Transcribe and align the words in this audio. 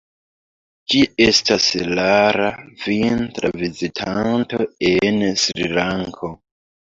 Ĝi 0.91 1.01
estas 1.25 1.65
rara 1.89 2.47
vintra 2.85 3.51
vizitanto 3.65 4.61
en 4.91 5.21
Srilanko. 5.45 6.33